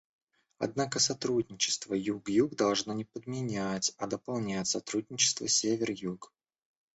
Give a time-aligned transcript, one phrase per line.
[0.57, 6.33] Однако сотрудничество Юг-Юг должно не подменять, а дополнять сотрудничество Север-Юг.